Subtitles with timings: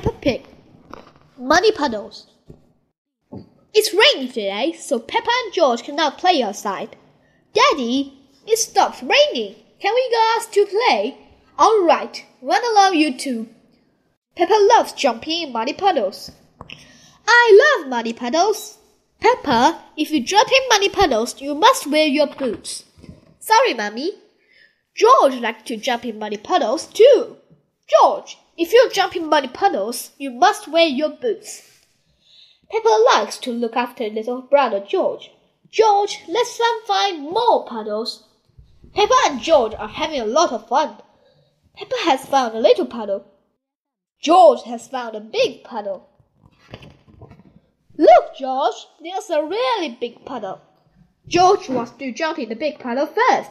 [0.00, 0.46] Peppa Pig.
[1.36, 2.26] Muddy puddles.
[3.74, 6.96] It's raining today, so Peppa and George cannot play outside.
[7.52, 9.56] Daddy, it stopped raining.
[9.78, 11.18] Can we go out to play?
[11.58, 13.50] All right, run along, you two.
[14.36, 16.32] Peppa loves jumping in muddy puddles.
[17.26, 18.78] I love muddy puddles.
[19.20, 22.84] Peppa, if you jump in muddy puddles, you must wear your boots.
[23.38, 24.12] Sorry, Mummy.
[24.94, 27.36] George likes to jump in muddy puddles too.
[27.90, 31.62] George, if you jump in muddy puddles, you must wear your boots.
[32.70, 35.30] Peppa likes to look after little brother George.
[35.70, 38.24] George, let's find more puddles.
[38.94, 40.96] Peppa and George are having a lot of fun.
[41.76, 43.24] Peppa has found a little puddle.
[44.20, 46.08] George has found a big puddle.
[47.96, 50.60] Look, George, there's a really big puddle.
[51.26, 53.50] George wants to jump in the big puddle first.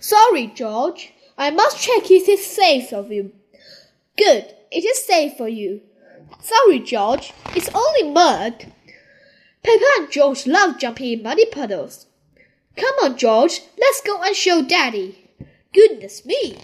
[0.00, 1.12] Sorry, George.
[1.38, 3.32] I must check if it's safe of you.
[4.16, 5.82] Good, it is safe for you.
[6.40, 7.32] Sorry, George.
[7.54, 8.72] It's only mud.
[9.62, 12.06] Peppa and George love jumping in muddy puddles.
[12.76, 13.60] Come on, George.
[13.78, 15.30] Let's go and show Daddy.
[15.72, 16.56] Goodness me.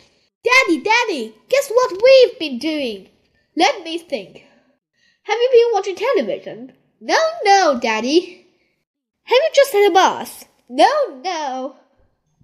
[0.45, 3.09] Daddy, Daddy, guess what we've been doing?
[3.57, 4.45] Let me think.
[5.25, 6.73] Have you been watching television?
[7.01, 8.47] No, no, Daddy.
[9.25, 10.49] Have you just had a bath?
[10.69, 10.91] No,
[11.23, 11.77] no.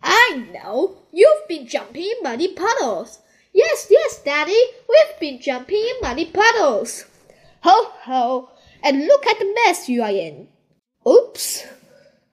[0.03, 0.99] I know.
[1.13, 3.21] You've been jumping in muddy puddles.
[3.59, 4.63] Yes, yes, Daddy.
[4.89, 7.07] We've been jumping in muddy puddles.
[7.63, 8.51] Ho, ho.
[8.85, 10.47] And look at the mess you are in.
[11.05, 11.67] Oops.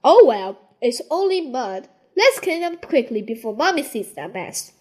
[0.04, 1.88] Oh well, it's only mud.
[2.16, 4.74] Let's clean up quickly before Mommy sees that mess.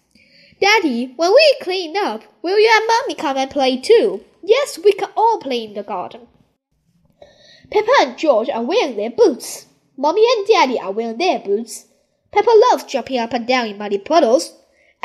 [0.61, 4.23] Daddy, when we clean up, will you and Mommy come and play too?
[4.43, 6.27] Yes, we can all play in the garden.
[7.71, 9.65] Peppa and George are wearing their boots.
[9.97, 11.87] Mommy and Daddy are wearing their boots.
[12.31, 14.53] Peppa loves jumping up and down in muddy puddles.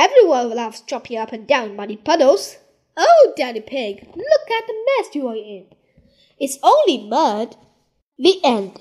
[0.01, 2.57] Everyone loves jumping up and down muddy puddles.
[2.97, 5.67] Oh, Daddy Pig, look at the mess you are in.
[6.39, 7.55] It's only mud.
[8.19, 8.81] The end.